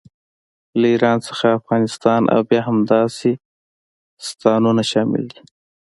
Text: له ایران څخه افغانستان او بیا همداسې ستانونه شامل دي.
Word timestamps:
له 0.79 0.85
ایران 0.93 1.17
څخه 1.27 1.45
افغانستان 1.59 2.21
او 2.33 2.39
بیا 2.49 2.61
همداسې 2.69 3.31
ستانونه 4.27 4.83
شامل 4.91 5.23
دي. 5.33 5.41